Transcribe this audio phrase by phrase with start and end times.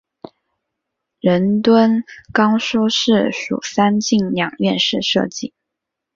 [1.19, 2.03] 仁敦
[2.33, 5.53] 冈书室属三进两院式设计。